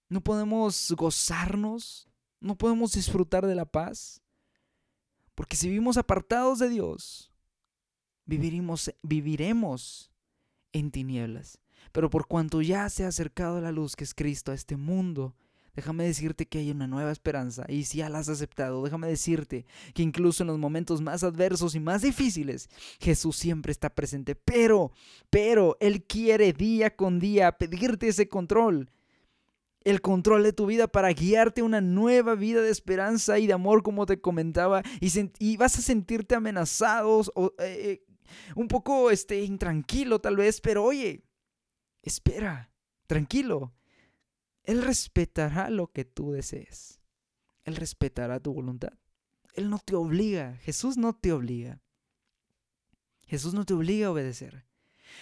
no 0.09 0.21
podemos 0.23 0.93
gozarnos, 0.97 2.09
no 2.41 2.57
podemos 2.57 2.93
disfrutar 2.93 3.47
de 3.47 3.55
la 3.55 3.65
paz, 3.65 4.22
porque 5.35 5.57
si 5.57 5.69
vivimos 5.69 5.97
apartados 5.97 6.59
de 6.59 6.69
Dios, 6.69 7.33
viviremos, 8.25 10.11
en 10.73 10.91
tinieblas. 10.91 11.59
Pero 11.93 12.09
por 12.09 12.27
cuanto 12.27 12.63
ya 12.63 12.89
se 12.89 13.05
ha 13.05 13.09
acercado 13.09 13.61
la 13.61 13.73
luz 13.73 13.97
que 13.97 14.05
es 14.05 14.15
Cristo 14.15 14.53
a 14.53 14.55
este 14.55 14.77
mundo, 14.77 15.35
déjame 15.75 16.05
decirte 16.05 16.47
que 16.47 16.59
hay 16.59 16.71
una 16.71 16.87
nueva 16.87 17.13
esperanza 17.13 17.65
y 17.69 17.85
si 17.85 17.99
ya 17.99 18.09
la 18.09 18.19
has 18.19 18.29
aceptado, 18.29 18.83
déjame 18.83 19.09
decirte 19.09 19.67
que 19.95 20.03
incluso 20.03 20.43
en 20.43 20.49
los 20.49 20.59
momentos 20.59 21.01
más 21.01 21.25
adversos 21.25 21.75
y 21.75 21.81
más 21.81 22.03
difíciles, 22.03 22.69
Jesús 23.01 23.37
siempre 23.37 23.73
está 23.73 23.91
presente. 23.91 24.35
Pero, 24.35 24.93
pero, 25.29 25.77
Él 25.81 26.05
quiere 26.05 26.53
día 26.53 26.95
con 26.95 27.19
día 27.19 27.53
pedirte 27.53 28.09
ese 28.09 28.29
control. 28.29 28.91
El 29.85 30.01
control 30.01 30.43
de 30.43 30.53
tu 30.53 30.67
vida 30.67 30.87
para 30.87 31.13
guiarte 31.13 31.63
una 31.63 31.81
nueva 31.81 32.35
vida 32.35 32.63
de 32.63 32.71
esperanza 32.71 33.39
y 33.39 33.47
de 33.47 33.53
amor, 33.53 33.83
como 33.83 34.07
te 34.07 34.21
comentaba, 34.21 34.83
y, 35.01 35.57
vas 35.57 35.79
a 35.79 35.83
sentirte 35.83 36.35
amenazados 36.35 37.33
o 37.35 37.53
eh, 37.59 38.05
un 38.57 38.69
poco 38.69 39.11
este, 39.11 39.43
intranquilo 39.43 40.21
tal 40.21 40.37
vez, 40.37 40.61
pero 40.61 40.85
oye, 40.85 41.25
espera, 42.03 42.71
tranquilo, 43.07 43.73
él 44.63 44.83
respetará 44.83 45.71
lo 45.71 45.93
que 45.93 46.05
tú 46.05 46.33
desees. 46.33 47.01
Él 47.65 47.77
respetará 47.77 48.41
tu 48.41 48.53
voluntad. 48.53 48.93
Él 49.55 49.71
no 49.71 49.79
te 49.79 49.95
obliga. 49.95 50.57
Jesús 50.63 50.97
no 50.97 51.15
te 51.15 51.33
obliga. 51.33 51.81
Jesús 53.27 53.55
no 53.55 53.65
te 53.65 53.75
obliga 53.75 54.09
a 54.09 54.11
obedecer. 54.11 54.67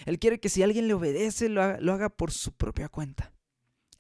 Él 0.07 0.19
quiere 0.19 0.41
que 0.41 0.49
si 0.49 0.63
alguien 0.63 0.89
le 0.89 0.95
obedece, 0.95 1.49
lo 1.49 1.63
haga, 1.63 2.09
por 2.09 2.33
su 2.33 2.53
propia 2.53 2.89
cuenta. 2.89 3.33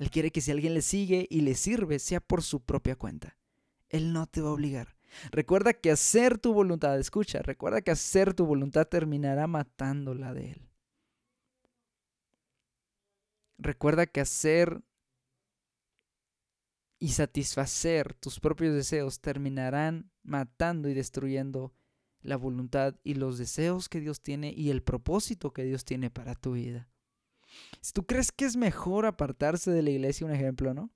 Él 0.00 0.11
quiere 0.11 0.30
que 0.30 0.40
si 0.40 0.50
alguien 0.50 0.73
le 0.73 0.80
sigue 0.80 1.26
y 1.28 1.42
le 1.42 1.54
sirve, 1.54 1.99
sea 1.99 2.21
por 2.21 2.42
su 2.42 2.61
propia 2.61 2.97
cuenta. 2.97 3.37
Él 3.90 4.14
no 4.14 4.26
te 4.26 4.40
va 4.40 4.49
a 4.49 4.52
obligar. 4.52 4.97
Recuerda 5.30 5.75
que 5.75 5.90
hacer 5.90 6.38
tu 6.38 6.54
voluntad, 6.54 6.99
escucha, 6.99 7.42
recuerda 7.42 7.83
que 7.83 7.90
hacer 7.90 8.33
tu 8.33 8.47
voluntad 8.47 8.87
terminará 8.87 9.47
matándola 9.47 10.33
de 10.33 10.52
Él. 10.52 10.71
Recuerda 13.59 14.07
que 14.07 14.23
hacer 14.23 14.83
y 16.99 17.09
satisfacer 17.11 18.14
tus 18.14 18.40
propios 18.40 18.75
deseos 18.75 19.21
terminarán 19.21 20.11
matando 20.23 20.88
y 20.88 20.95
destruyendo 20.95 21.75
la 22.23 22.37
voluntad 22.37 22.95
y 23.04 23.14
los 23.14 23.37
deseos 23.37 23.90
que 23.90 24.00
Dios 24.00 24.23
tiene 24.23 24.50
y 24.57 24.71
el 24.71 24.83
propósito 24.83 25.52
que 25.52 25.64
Dios 25.64 25.85
tiene 25.85 26.09
para 26.09 26.35
tu 26.35 26.52
vida. 26.52 26.88
Si 27.80 27.92
tú 27.92 28.07
crees 28.07 28.33
que 28.33 28.45
es 28.45 28.57
mejor 28.57 29.07
apartarse 29.07 29.71
de 29.71 29.83
la 29.83 29.90
iglesia, 29.90 30.26
un 30.26 30.33
ejemplo, 30.33 30.75
¿no? 30.75 30.90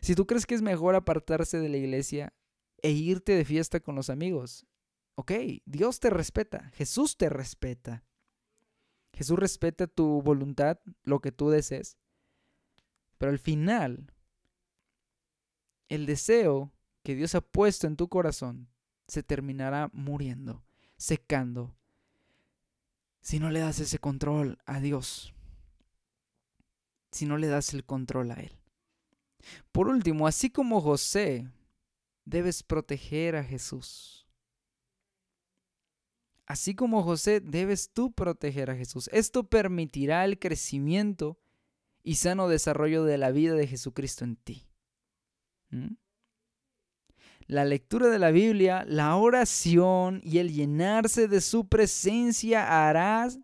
Si 0.00 0.14
tú 0.14 0.26
crees 0.26 0.46
que 0.46 0.54
es 0.54 0.62
mejor 0.62 0.94
apartarse 0.94 1.58
de 1.58 1.68
la 1.68 1.76
iglesia 1.76 2.32
e 2.82 2.90
irte 2.90 3.32
de 3.32 3.44
fiesta 3.44 3.80
con 3.80 3.94
los 3.94 4.10
amigos, 4.10 4.66
ok, 5.14 5.32
Dios 5.66 6.00
te 6.00 6.10
respeta, 6.10 6.70
Jesús 6.74 7.16
te 7.16 7.28
respeta. 7.28 8.04
Jesús 9.12 9.38
respeta 9.38 9.86
tu 9.86 10.22
voluntad, 10.22 10.78
lo 11.02 11.20
que 11.20 11.32
tú 11.32 11.50
desees. 11.50 11.98
Pero 13.18 13.32
al 13.32 13.38
final, 13.38 14.12
el 15.88 16.06
deseo 16.06 16.72
que 17.02 17.14
Dios 17.14 17.34
ha 17.34 17.40
puesto 17.40 17.86
en 17.86 17.96
tu 17.96 18.08
corazón 18.08 18.68
se 19.08 19.22
terminará 19.22 19.90
muriendo, 19.92 20.64
secando, 20.96 21.76
si 23.20 23.38
no 23.38 23.50
le 23.50 23.60
das 23.60 23.80
ese 23.80 23.98
control 23.98 24.58
a 24.64 24.80
Dios, 24.80 25.34
si 27.12 27.26
no 27.26 27.36
le 27.36 27.48
das 27.48 27.74
el 27.74 27.84
control 27.84 28.30
a 28.30 28.34
Él. 28.34 28.58
Por 29.72 29.88
último, 29.88 30.26
así 30.26 30.50
como 30.50 30.80
José, 30.80 31.48
debes 32.24 32.62
proteger 32.62 33.36
a 33.36 33.44
Jesús. 33.44 34.26
Así 36.46 36.74
como 36.74 37.02
José, 37.02 37.40
debes 37.40 37.90
tú 37.90 38.12
proteger 38.12 38.70
a 38.70 38.76
Jesús. 38.76 39.08
Esto 39.12 39.44
permitirá 39.44 40.24
el 40.24 40.38
crecimiento 40.38 41.38
y 42.02 42.16
sano 42.16 42.48
desarrollo 42.48 43.04
de 43.04 43.18
la 43.18 43.30
vida 43.30 43.54
de 43.54 43.66
Jesucristo 43.66 44.24
en 44.24 44.36
ti. 44.36 44.66
¿Mm? 45.70 45.94
La 47.46 47.64
lectura 47.64 48.08
de 48.08 48.18
la 48.18 48.30
Biblia, 48.30 48.84
la 48.86 49.16
oración 49.16 50.20
y 50.24 50.38
el 50.38 50.52
llenarse 50.52 51.28
de 51.28 51.40
su 51.40 51.68
presencia 51.68 52.88
harás, 52.88 53.40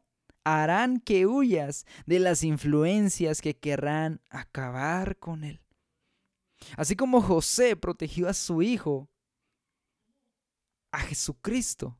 harán 0.46 1.00
que 1.00 1.26
huyas 1.26 1.86
de 2.06 2.20
las 2.20 2.44
influencias 2.44 3.42
que 3.42 3.56
querrán 3.56 4.20
acabar 4.30 5.18
con 5.18 5.42
él. 5.42 5.60
Así 6.76 6.94
como 6.94 7.20
José 7.20 7.74
protegió 7.74 8.28
a 8.28 8.32
su 8.32 8.62
hijo, 8.62 9.08
a 10.92 11.00
Jesucristo, 11.00 11.98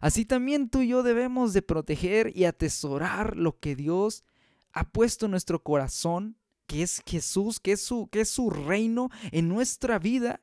así 0.00 0.24
también 0.24 0.70
tú 0.70 0.80
y 0.80 0.88
yo 0.88 1.04
debemos 1.04 1.52
de 1.52 1.62
proteger 1.62 2.36
y 2.36 2.46
atesorar 2.46 3.36
lo 3.36 3.60
que 3.60 3.76
Dios 3.76 4.24
ha 4.72 4.90
puesto 4.90 5.26
en 5.26 5.30
nuestro 5.30 5.62
corazón 5.62 6.36
que 6.66 6.82
es 6.82 7.00
Jesús, 7.06 7.60
que 7.60 7.72
es 7.72 7.80
su, 7.80 8.08
que 8.08 8.22
es 8.22 8.28
su 8.28 8.50
reino 8.50 9.08
en 9.30 9.48
nuestra 9.48 10.00
vida. 10.00 10.42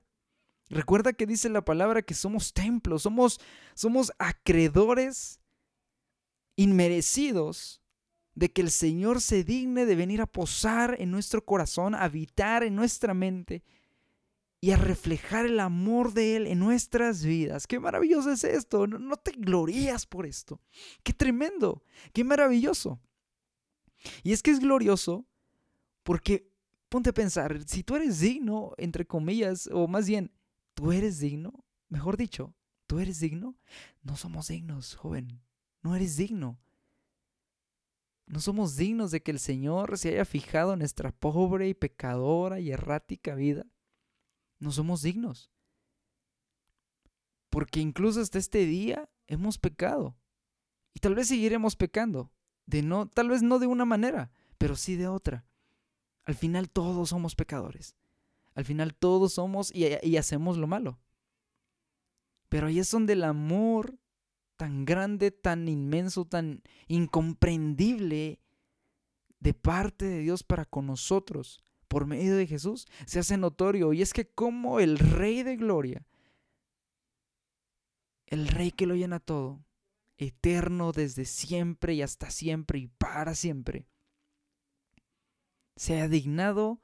Recuerda 0.70 1.12
que 1.12 1.28
dice 1.28 1.50
la 1.50 1.66
palabra 1.66 2.02
que 2.02 2.14
somos 2.14 2.54
templos, 2.54 3.04
somos, 3.04 3.42
somos 3.76 4.14
acreedores 4.20 5.42
inmerecidos 6.56 7.82
de 8.34 8.52
que 8.52 8.62
el 8.62 8.72
Señor 8.72 9.22
se 9.22 9.44
digne 9.44 9.86
de 9.86 9.96
venir 9.96 10.22
a 10.22 10.26
posar 10.26 10.98
en 11.00 11.12
nuestro 11.12 11.44
corazón, 11.46 11.96
a 11.96 12.04
habitar 12.04 12.64
en 12.64 12.76
nuestra 12.76 13.14
mente 13.14 13.64
y 14.60 14.72
a 14.72 14.78
reflejar 14.78 15.46
el 15.46 15.60
amor 15.60 16.14
de 16.14 16.36
Él 16.36 16.48
en 16.48 16.60
nuestras 16.60 17.24
vidas. 17.24 17.68
Qué 17.68 17.80
maravilloso 17.80 18.32
es 18.32 18.44
esto. 18.44 18.88
No, 18.88 19.00
no 19.00 19.16
te 19.16 19.32
glorías 19.32 20.06
por 20.06 20.26
esto. 20.26 20.60
Qué 21.04 21.14
tremendo, 21.14 21.84
qué 22.14 22.24
maravilloso. 22.24 23.00
Y 24.24 24.34
es 24.34 24.44
que 24.44 24.52
es 24.52 24.60
glorioso 24.60 25.26
Porque 26.04 26.52
ponte 26.90 27.10
a 27.10 27.14
pensar, 27.14 27.60
si 27.68 27.84
tú 27.84 27.96
eres 27.96 28.20
digno, 28.20 28.74
entre 28.78 29.06
comillas, 29.06 29.68
o 29.72 29.88
más 29.88 30.08
bien, 30.08 30.32
tú 30.74 30.92
eres 30.92 31.20
digno, 31.20 31.66
mejor 31.90 32.16
dicho, 32.16 32.54
tú 32.88 33.00
eres 33.00 33.20
digno, 33.20 33.58
no 34.04 34.16
somos 34.16 34.48
dignos, 34.48 34.96
joven, 34.96 35.42
no 35.86 35.96
eres 35.96 36.18
digno. 36.18 36.60
No 38.26 38.40
somos 38.40 38.76
dignos 38.76 39.12
de 39.12 39.22
que 39.22 39.30
el 39.30 39.38
Señor 39.38 40.00
se 40.00 40.10
haya 40.10 40.26
fijado 40.26 40.74
en 40.74 40.80
nuestra 40.80 41.12
pobre 41.12 41.70
y 41.70 41.76
pecadora 41.76 42.60
y 42.60 42.72
errática 42.72 43.36
vida. 43.36 43.68
No 44.58 44.72
somos 44.72 45.04
dignos. 45.04 45.52
Porque 47.52 47.82
incluso 47.82 48.20
hasta 48.20 48.40
este 48.40 48.66
día 48.66 49.08
hemos 49.28 49.60
pecado. 49.60 50.18
Y 50.96 51.02
tal 51.02 51.14
vez 51.14 51.28
seguiremos 51.28 51.76
pecando. 51.76 52.32
De 52.66 52.82
no, 52.82 53.08
tal 53.08 53.30
vez 53.30 53.44
no 53.44 53.60
de 53.60 53.68
una 53.68 53.86
manera, 53.86 54.32
pero 54.58 54.76
sí 54.76 54.96
de 54.96 55.08
otra. 55.08 55.46
Al 56.24 56.34
final 56.34 56.72
todos 56.72 57.10
somos 57.10 57.36
pecadores. 57.36 57.96
Al 58.56 58.66
final 58.66 58.96
todos 58.96 59.34
somos 59.34 59.72
y, 59.72 59.86
y 60.02 60.18
hacemos 60.18 60.58
lo 60.58 60.66
malo. 60.66 61.00
Pero 62.50 62.66
ahí 62.66 62.80
es 62.80 62.90
donde 62.90 63.14
el 63.14 63.24
amor 63.24 64.00
tan 64.58 64.86
grande, 64.86 65.32
tan 65.32 65.68
inmenso, 65.68 66.26
tan 66.26 66.62
incomprendible 66.88 68.40
de 69.40 69.54
parte 69.54 70.06
de 70.06 70.20
Dios 70.20 70.44
para 70.44 70.66
con 70.66 70.88
nosotros 70.88 71.64
por 71.88 72.06
medio 72.06 72.36
de 72.36 72.48
Jesús 72.48 72.88
se 73.06 73.20
hace 73.20 73.38
notorio. 73.38 73.94
Y 73.94 74.02
es 74.02 74.14
que 74.14 74.28
como 74.28 74.80
el 74.80 74.98
Rey 74.98 75.44
de 75.44 75.56
Gloria, 75.56 76.06
el 78.28 78.48
Rey 78.48 78.72
que 78.72 78.88
lo 78.88 78.96
llena 78.96 79.20
todo, 79.20 79.64
eterno 80.18 80.92
desde 80.92 81.26
siempre 81.26 81.94
y 81.94 82.02
hasta 82.02 82.32
siempre 82.32 82.80
y 82.80 82.88
para 82.88 83.36
siempre, 83.36 83.88
se 85.76 86.02
ha 86.02 86.08
dignado 86.08 86.82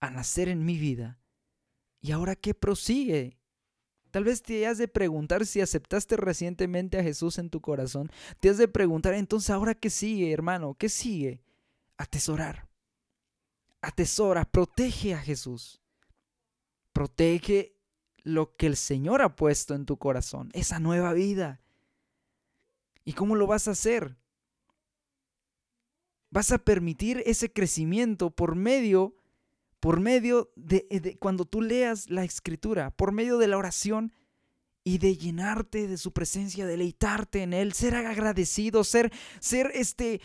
a 0.00 0.10
nacer 0.10 0.48
en 0.48 0.64
mi 0.64 0.78
vida. 0.78 1.20
¿Y 2.00 2.12
ahora 2.12 2.36
qué 2.36 2.54
prosigue? 2.54 3.37
Tal 4.18 4.24
vez 4.24 4.42
te 4.42 4.66
has 4.66 4.78
de 4.78 4.88
preguntar 4.88 5.46
si 5.46 5.60
aceptaste 5.60 6.16
recientemente 6.16 6.98
a 6.98 7.04
Jesús 7.04 7.38
en 7.38 7.50
tu 7.50 7.60
corazón. 7.60 8.10
Te 8.40 8.48
has 8.48 8.58
de 8.58 8.66
preguntar 8.66 9.14
entonces 9.14 9.48
ahora 9.50 9.76
qué 9.76 9.90
sigue, 9.90 10.32
hermano, 10.32 10.74
qué 10.74 10.88
sigue. 10.88 11.40
Atesorar. 11.96 12.68
Atesora, 13.80 14.44
protege 14.44 15.14
a 15.14 15.20
Jesús. 15.20 15.80
Protege 16.92 17.76
lo 18.24 18.56
que 18.56 18.66
el 18.66 18.76
Señor 18.76 19.22
ha 19.22 19.36
puesto 19.36 19.76
en 19.76 19.86
tu 19.86 19.98
corazón, 19.98 20.50
esa 20.52 20.80
nueva 20.80 21.12
vida. 21.12 21.60
¿Y 23.04 23.12
cómo 23.12 23.36
lo 23.36 23.46
vas 23.46 23.68
a 23.68 23.70
hacer? 23.70 24.16
Vas 26.30 26.50
a 26.50 26.58
permitir 26.58 27.22
ese 27.24 27.52
crecimiento 27.52 28.30
por 28.30 28.56
medio 28.56 29.14
por 29.80 30.00
medio 30.00 30.52
eh, 30.70 31.00
de, 31.00 31.18
cuando 31.18 31.44
tú 31.44 31.62
leas 31.62 32.10
la 32.10 32.24
escritura, 32.24 32.90
por 32.90 33.12
medio 33.12 33.38
de 33.38 33.48
la 33.48 33.58
oración 33.58 34.12
y 34.84 34.98
de 34.98 35.16
llenarte 35.16 35.86
de 35.86 35.98
su 35.98 36.12
presencia, 36.12 36.66
deleitarte 36.66 37.42
en 37.42 37.52
él, 37.52 37.72
ser 37.72 37.94
agradecido, 37.94 38.84
ser 38.84 39.12
ser 39.40 39.70
este 39.74 40.20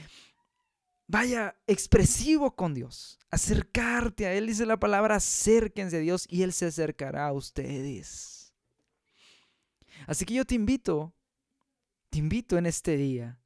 vaya 1.07 1.55
expresivo 1.67 2.55
con 2.55 2.73
Dios, 2.73 3.19
acercarte 3.29 4.25
a 4.25 4.33
él, 4.33 4.47
dice 4.47 4.65
la 4.65 4.79
palabra, 4.79 5.15
acérquense 5.15 5.97
a 5.97 5.99
Dios 5.99 6.25
y 6.29 6.43
él 6.43 6.53
se 6.53 6.67
acercará 6.67 7.27
a 7.27 7.33
ustedes. 7.33 8.53
Así 10.07 10.25
que 10.25 10.33
yo 10.33 10.45
te 10.45 10.55
invito, 10.55 11.13
te 12.09 12.19
invito 12.19 12.57
en 12.57 12.65
este 12.65 12.97
día, 12.97 13.39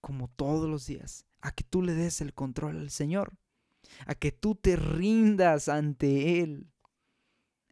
como 0.00 0.28
todos 0.28 0.68
los 0.68 0.86
días, 0.86 1.24
a 1.40 1.50
que 1.50 1.64
tú 1.64 1.82
le 1.82 1.94
des 1.94 2.20
el 2.20 2.34
control 2.34 2.78
al 2.78 2.90
Señor 2.90 3.38
a 4.06 4.14
que 4.14 4.32
tú 4.32 4.54
te 4.54 4.76
rindas 4.76 5.68
ante 5.68 6.40
Él, 6.40 6.70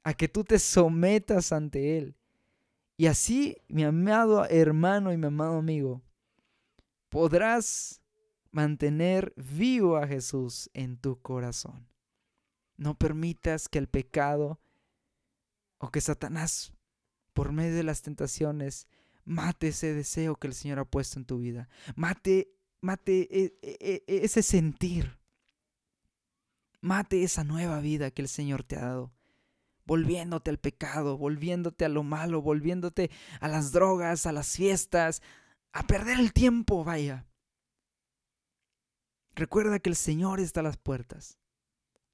a 0.05 0.15
que 0.15 0.29
tú 0.29 0.45
te 0.45 0.59
sometas 0.59 1.53
ante 1.53 1.99
Él. 1.99 2.17
Y 2.97 3.07
así, 3.07 3.57
mi 3.69 3.85
amado 3.85 4.45
hermano 4.47 5.13
y 5.13 5.17
mi 5.17 5.27
amado 5.27 5.57
amigo, 5.57 6.03
podrás 7.09 8.03
mantener 8.51 9.33
vivo 9.37 9.97
a 9.97 10.07
Jesús 10.07 10.71
en 10.75 10.97
tu 10.99 11.21
corazón. 11.21 11.89
No 12.77 12.97
permitas 12.97 13.69
que 13.69 13.79
el 13.79 13.89
pecado 13.89 14.61
o 15.79 15.91
que 15.91 16.01
Satanás, 16.01 16.73
por 17.33 17.53
medio 17.53 17.75
de 17.75 17.83
las 17.83 18.03
tentaciones, 18.03 18.87
mate 19.25 19.69
ese 19.69 19.95
deseo 19.95 20.37
que 20.37 20.47
el 20.47 20.55
Señor 20.55 20.79
ha 20.79 20.85
puesto 20.85 21.19
en 21.19 21.25
tu 21.25 21.39
vida. 21.39 21.69
Mate, 21.97 22.55
mate 22.81 23.29
e, 23.31 23.59
e, 23.63 24.05
e, 24.07 24.25
ese 24.25 24.43
sentir 24.43 25.19
Mate 26.83 27.23
esa 27.23 27.43
nueva 27.43 27.81
vida 27.81 28.11
que 28.11 28.21
el 28.21 28.29
Señor 28.29 28.63
te 28.63 28.77
ha 28.77 28.81
dado. 28.81 29.15
Volviéndote 29.87 30.51
al 30.51 30.59
pecado, 30.59 31.17
volviéndote 31.17 31.87
a 31.87 31.89
lo 31.89 32.03
malo, 32.03 32.43
volviéndote 32.43 33.11
a 33.41 33.49
las 33.49 33.73
drogas, 33.73 34.27
a 34.27 34.33
las 34.33 34.55
fiestas, 34.55 35.23
a 35.73 35.87
perder 35.87 36.21
el 36.21 36.35
tiempo, 36.35 36.85
vaya. 36.85 37.27
Recuerda 39.35 39.79
que 39.79 39.89
el 39.89 39.97
Señor 39.97 40.39
está 40.39 40.61
a 40.61 40.65
las 40.65 40.77
puertas. 40.77 41.39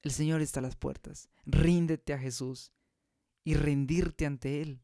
El 0.02 0.12
Señor 0.12 0.40
está 0.40 0.60
a 0.60 0.62
las 0.62 0.76
puertas. 0.76 1.28
Ríndete 1.44 2.12
a 2.12 2.18
Jesús 2.18 2.72
y 3.42 3.54
rendirte 3.54 4.24
ante 4.24 4.62
Él 4.62 4.80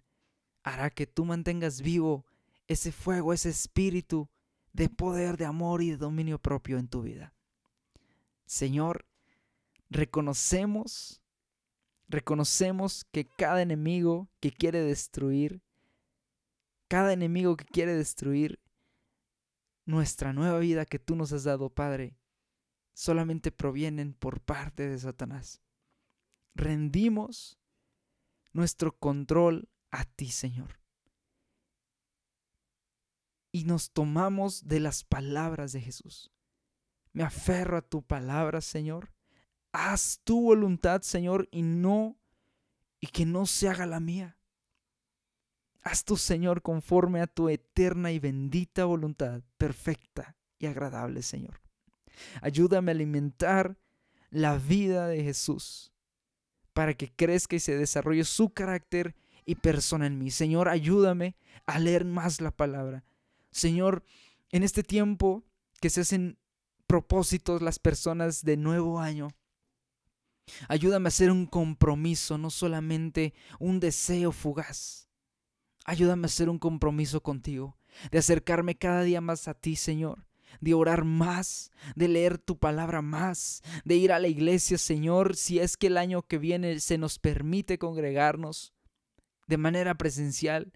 hará 0.64 0.90
que 0.90 1.06
tú 1.06 1.24
mantengas 1.24 1.82
vivo 1.82 2.24
ese 2.66 2.90
fuego, 2.90 3.32
ese 3.32 3.50
espíritu 3.50 4.28
de 4.72 4.88
poder, 4.88 5.36
de 5.36 5.44
amor 5.44 5.82
y 5.82 5.90
de 5.90 5.98
dominio 5.98 6.40
propio 6.40 6.78
en 6.78 6.88
tu 6.88 7.02
vida. 7.02 7.34
Señor, 8.46 9.06
reconocemos, 9.90 11.22
reconocemos 12.08 13.04
que 13.12 13.26
cada 13.26 13.62
enemigo 13.62 14.28
que 14.40 14.50
quiere 14.52 14.80
destruir, 14.80 15.62
cada 16.88 17.12
enemigo 17.12 17.56
que 17.56 17.64
quiere 17.64 17.94
destruir 17.94 18.60
nuestra 19.86 20.32
nueva 20.32 20.58
vida 20.58 20.86
que 20.86 20.98
tú 20.98 21.16
nos 21.16 21.32
has 21.32 21.44
dado, 21.44 21.70
Padre, 21.70 22.16
solamente 22.94 23.52
provienen 23.52 24.14
por 24.14 24.40
parte 24.40 24.88
de 24.88 24.98
Satanás. 24.98 25.60
Rendimos 26.54 27.58
nuestro 28.52 28.96
control 28.96 29.68
a 29.90 30.04
ti, 30.04 30.30
Señor. 30.30 30.80
Y 33.52 33.64
nos 33.64 33.92
tomamos 33.92 34.66
de 34.66 34.80
las 34.80 35.04
palabras 35.04 35.72
de 35.72 35.80
Jesús. 35.80 36.32
Me 37.12 37.22
aferro 37.22 37.76
a 37.76 37.82
tu 37.82 38.02
palabra, 38.02 38.60
Señor, 38.60 39.13
haz 39.74 40.20
tu 40.22 40.40
voluntad, 40.40 41.02
Señor, 41.02 41.48
y 41.50 41.62
no, 41.62 42.16
y 43.00 43.08
que 43.08 43.26
no 43.26 43.44
se 43.44 43.68
haga 43.68 43.86
la 43.86 43.98
mía. 43.98 44.38
Haz 45.82 46.04
tu, 46.04 46.16
Señor, 46.16 46.62
conforme 46.62 47.20
a 47.20 47.26
tu 47.26 47.48
eterna 47.48 48.12
y 48.12 48.20
bendita 48.20 48.84
voluntad, 48.84 49.42
perfecta 49.58 50.36
y 50.58 50.66
agradable, 50.66 51.22
Señor. 51.22 51.60
Ayúdame 52.40 52.92
a 52.92 52.94
alimentar 52.94 53.76
la 54.30 54.56
vida 54.56 55.08
de 55.08 55.24
Jesús 55.24 55.92
para 56.72 56.94
que 56.94 57.12
crezca 57.12 57.56
y 57.56 57.60
se 57.60 57.76
desarrolle 57.76 58.24
su 58.24 58.50
carácter 58.50 59.16
y 59.44 59.56
persona 59.56 60.06
en 60.06 60.18
mí. 60.18 60.30
Señor, 60.30 60.68
ayúdame 60.68 61.36
a 61.66 61.80
leer 61.80 62.04
más 62.04 62.40
la 62.40 62.52
palabra. 62.52 63.02
Señor, 63.50 64.04
en 64.50 64.62
este 64.62 64.84
tiempo 64.84 65.42
que 65.80 65.90
se 65.90 66.02
hacen 66.02 66.38
propósitos 66.86 67.60
las 67.60 67.80
personas 67.80 68.44
de 68.44 68.56
nuevo 68.56 69.00
año, 69.00 69.30
Ayúdame 70.68 71.06
a 71.06 71.08
hacer 71.08 71.30
un 71.30 71.46
compromiso, 71.46 72.38
no 72.38 72.50
solamente 72.50 73.34
un 73.58 73.80
deseo 73.80 74.32
fugaz. 74.32 75.08
Ayúdame 75.84 76.24
a 76.24 76.26
hacer 76.26 76.48
un 76.48 76.58
compromiso 76.58 77.22
contigo, 77.22 77.76
de 78.10 78.18
acercarme 78.18 78.76
cada 78.76 79.02
día 79.02 79.20
más 79.20 79.48
a 79.48 79.54
ti, 79.54 79.76
Señor, 79.76 80.26
de 80.60 80.74
orar 80.74 81.04
más, 81.04 81.70
de 81.94 82.08
leer 82.08 82.38
tu 82.38 82.58
palabra 82.58 83.02
más, 83.02 83.62
de 83.84 83.96
ir 83.96 84.12
a 84.12 84.18
la 84.18 84.28
iglesia, 84.28 84.78
Señor, 84.78 85.36
si 85.36 85.58
es 85.58 85.76
que 85.76 85.88
el 85.88 85.98
año 85.98 86.22
que 86.22 86.38
viene 86.38 86.80
se 86.80 86.98
nos 86.98 87.18
permite 87.18 87.78
congregarnos 87.78 88.72
de 89.46 89.58
manera 89.58 89.94
presencial, 89.96 90.72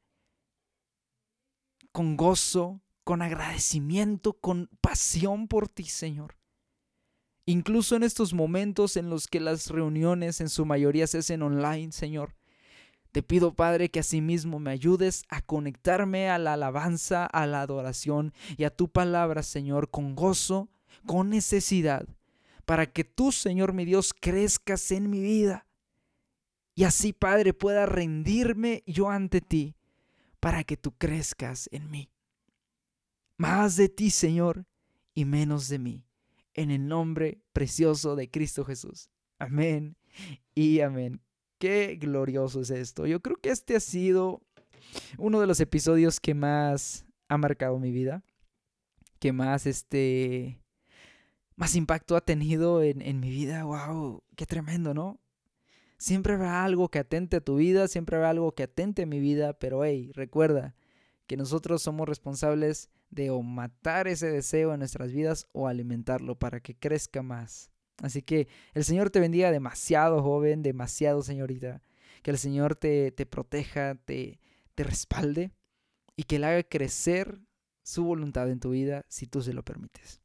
con 1.93 2.17
gozo, 2.17 2.83
con 3.05 3.23
agradecimiento, 3.23 4.35
con 4.35 4.69
pasión 4.83 5.49
por 5.49 5.69
ti, 5.69 5.85
Señor. 5.85 6.38
Incluso 7.49 7.97
en 7.97 8.03
estos 8.03 8.35
momentos 8.35 8.99
en 8.99 9.09
los 9.09 9.27
que 9.27 9.41
las 9.41 9.71
reuniones 9.71 10.43
en 10.43 10.51
su 10.51 10.67
mayoría 10.67 11.07
se 11.07 11.17
hacen 11.17 11.41
online, 11.41 11.93
Señor. 11.93 12.35
Te 13.11 13.23
pido, 13.23 13.55
Padre, 13.55 13.89
que 13.89 14.01
asimismo 14.01 14.59
me 14.59 14.71
ayudes 14.71 15.25
a 15.31 15.41
conectarme 15.41 16.29
a 16.29 16.37
la 16.37 16.53
alabanza, 16.53 17.25
a 17.25 17.47
la 17.47 17.63
adoración 17.63 18.35
y 18.59 18.65
a 18.65 18.71
tu 18.77 18.91
palabra, 18.91 19.43
Señor, 19.43 19.89
con 19.89 20.15
gozo, 20.15 20.69
con 21.07 21.31
necesidad, 21.31 22.07
para 22.67 22.85
que 22.85 23.05
tú, 23.05 23.33
Señor 23.33 23.73
mi 23.73 23.87
Dios, 23.87 24.13
crezcas 24.13 24.91
en 24.91 25.09
mi 25.09 25.23
vida. 25.23 25.67
Y 26.75 26.85
así, 26.85 27.15
Padre, 27.15 27.55
pueda 27.55 27.87
rendirme 27.87 28.83
yo 28.87 29.09
ante 29.09 29.41
ti, 29.41 29.75
para 30.39 30.65
que 30.65 30.77
tú 30.77 30.93
crezcas 30.99 31.71
en 31.73 31.91
mí. 31.91 32.11
Más 33.39 33.77
de 33.77 33.89
ti, 33.89 34.11
Señor, 34.11 34.67
y 35.15 35.25
menos 35.25 35.69
de 35.69 35.79
mí. 35.79 36.08
En 36.55 36.71
el 36.71 36.89
nombre 36.89 37.41
precioso 37.53 38.17
de 38.17 38.31
Cristo 38.31 38.65
Jesús. 38.65 39.11
Amén 39.39 39.97
y 40.55 40.81
amén. 40.81 41.21
Qué 41.59 41.97
glorioso 42.01 42.61
es 42.61 42.71
esto. 42.71 43.07
Yo 43.07 43.21
creo 43.21 43.37
que 43.37 43.51
este 43.51 43.77
ha 43.77 43.81
sido 43.81 44.43
uno 45.19 45.41
de 45.41 45.47
los 45.47 45.61
episodios 45.61 46.21
que 46.21 46.35
más 46.35 47.07
ha 47.29 47.37
marcado 47.37 47.79
mi 47.79 47.91
vida, 47.91 48.23
que 49.19 49.33
más 49.33 49.67
este 49.67 50.61
más 51.57 51.75
impacto 51.75 52.17
ha 52.17 52.21
tenido 52.21 52.83
en, 52.83 53.03
en 53.03 53.19
mi 53.21 53.31
vida. 53.31 53.65
Wow, 53.65 54.23
qué 54.37 54.47
tremendo, 54.47 54.95
¿no? 54.95 55.21
Siempre 55.99 56.35
habrá 56.35 56.65
algo 56.65 56.89
que 56.89 57.01
atente 57.01 57.39
a 57.39 57.41
tu 57.41 57.57
vida, 57.57 57.89
siempre 57.89 58.17
habrá 58.17 58.31
algo 58.31 58.53
que 58.53 58.63
atente 58.63 59.03
a 59.03 59.07
mi 59.07 59.19
vida, 59.19 59.59
pero 59.59 59.85
hey, 59.85 60.13
recuerda 60.15 60.77
que 61.27 61.37
nosotros 61.37 61.83
somos 61.83 62.09
responsables 62.09 62.89
de 63.11 63.31
o 63.31 63.43
matar 63.43 64.09
ese 64.09 64.31
deseo 64.31 64.73
en 64.73 64.81
nuestras 64.81 65.13
vidas 65.13 65.47
o 65.53 65.67
alimentarlo 65.67 66.39
para 66.39 66.61
que 66.61 66.77
crezca 66.77 67.23
más. 67.23 67.71
Así 68.03 68.23
que 68.23 68.49
el 68.75 68.85
Señor 68.85 69.11
te 69.11 69.21
bendiga 69.21 69.51
demasiado, 69.51 70.23
joven, 70.23 70.63
demasiado, 70.63 71.23
señorita. 71.23 71.83
Que 72.23 72.31
el 72.31 72.39
Señor 72.39 72.77
te, 72.77 73.11
te 73.13 73.27
proteja, 73.27 73.95
te, 73.95 74.41
te 74.75 74.85
respalde 74.85 75.53
y 76.17 76.25
que 76.25 76.39
le 76.39 76.47
haga 76.47 76.63
crecer 76.63 77.41
su 77.83 78.05
voluntad 78.05 78.51
en 78.51 78.61
tu 78.61 78.71
vida 78.71 79.05
si 79.09 79.27
tú 79.27 79.43
se 79.43 79.53
lo 79.53 79.65
permites. 79.65 80.21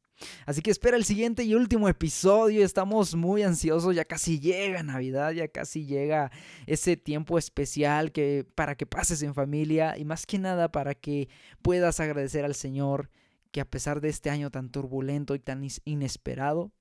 Así 0.46 0.62
que 0.62 0.70
espera 0.70 0.96
el 0.96 1.04
siguiente 1.04 1.44
y 1.44 1.54
último 1.54 1.88
episodio. 1.88 2.64
Estamos 2.64 3.14
muy 3.14 3.42
ansiosos. 3.42 3.94
Ya 3.94 4.04
casi 4.04 4.40
llega 4.40 4.82
Navidad, 4.82 5.32
ya 5.32 5.48
casi 5.48 5.86
llega 5.86 6.30
ese 6.66 6.96
tiempo 6.96 7.38
especial 7.38 8.12
que 8.12 8.46
para 8.54 8.74
que 8.74 8.86
pases 8.86 9.22
en 9.22 9.34
familia 9.34 9.96
y 9.98 10.04
más 10.04 10.26
que 10.26 10.38
nada 10.38 10.70
para 10.70 10.94
que 10.94 11.28
puedas 11.62 12.00
agradecer 12.00 12.44
al 12.44 12.54
Señor 12.54 13.10
que 13.52 13.60
a 13.60 13.64
pesar 13.64 14.00
de 14.00 14.08
este 14.08 14.30
año 14.30 14.50
tan 14.50 14.70
turbulento 14.70 15.34
y 15.36 15.38
tan 15.38 15.64
inesperado, 15.84 16.72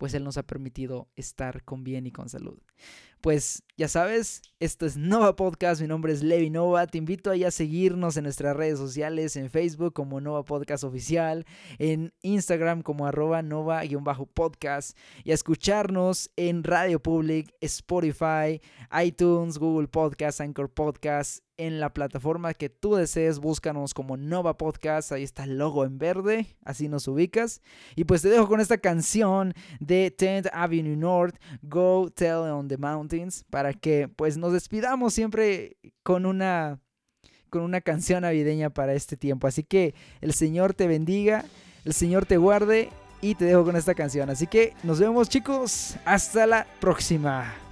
pues 0.00 0.14
Él 0.14 0.24
nos 0.24 0.38
ha 0.38 0.42
permitido 0.44 1.10
estar 1.14 1.62
con 1.62 1.84
bien 1.84 2.06
y 2.06 2.10
con 2.10 2.30
salud. 2.30 2.58
Pues 3.20 3.64
ya 3.76 3.86
sabes, 3.86 4.40
esto 4.58 4.86
es 4.86 4.96
Nova 4.96 5.36
Podcast, 5.36 5.82
mi 5.82 5.86
nombre 5.86 6.14
es 6.14 6.22
Levi 6.22 6.48
Nova, 6.48 6.86
te 6.86 6.96
invito 6.96 7.30
a 7.30 7.50
seguirnos 7.50 8.16
en 8.16 8.24
nuestras 8.24 8.56
redes 8.56 8.78
sociales, 8.78 9.36
en 9.36 9.50
Facebook 9.50 9.92
como 9.92 10.22
Nova 10.22 10.42
Podcast 10.42 10.84
Oficial, 10.84 11.44
en 11.78 12.14
Instagram 12.22 12.80
como 12.80 13.06
arroba 13.06 13.42
Nova-podcast 13.42 14.96
y 15.22 15.32
a 15.32 15.34
escucharnos 15.34 16.30
en 16.36 16.64
Radio 16.64 16.98
Public, 17.02 17.54
Spotify, 17.60 18.62
iTunes, 19.04 19.58
Google 19.58 19.88
Podcast, 19.88 20.40
Anchor 20.40 20.72
Podcast, 20.72 21.44
en 21.60 21.78
la 21.78 21.92
plataforma 21.92 22.54
que 22.54 22.70
tú 22.70 22.94
desees, 22.94 23.38
búscanos 23.38 23.92
como 23.92 24.16
Nova 24.16 24.56
Podcast, 24.56 25.12
ahí 25.12 25.22
está 25.22 25.44
el 25.44 25.58
logo 25.58 25.84
en 25.84 25.98
verde, 25.98 26.56
así 26.64 26.88
nos 26.88 27.06
ubicas. 27.06 27.60
Y 27.96 28.04
pues 28.04 28.22
te 28.22 28.30
dejo 28.30 28.48
con 28.48 28.60
esta 28.60 28.78
canción 28.78 29.52
de 29.78 30.14
10th 30.16 30.48
Avenue 30.54 30.96
North, 30.96 31.36
Go 31.60 32.10
Tell 32.14 32.50
on 32.50 32.68
the 32.68 32.78
Mountains, 32.78 33.44
para 33.50 33.74
que 33.74 34.08
pues 34.08 34.38
nos 34.38 34.54
despidamos 34.54 35.12
siempre 35.12 35.76
con 36.02 36.24
una 36.24 36.80
con 37.50 37.62
una 37.62 37.80
canción 37.80 38.22
navideña 38.22 38.70
para 38.70 38.94
este 38.94 39.16
tiempo. 39.16 39.46
Así 39.46 39.62
que 39.62 39.94
el 40.22 40.32
Señor 40.32 40.72
te 40.72 40.86
bendiga, 40.86 41.44
el 41.84 41.92
Señor 41.92 42.24
te 42.24 42.38
guarde 42.38 42.88
y 43.20 43.34
te 43.34 43.44
dejo 43.44 43.64
con 43.64 43.76
esta 43.76 43.94
canción. 43.94 44.30
Así 44.30 44.46
que 44.46 44.72
nos 44.82 44.98
vemos 44.98 45.28
chicos, 45.28 45.96
hasta 46.06 46.46
la 46.46 46.66
próxima. 46.80 47.69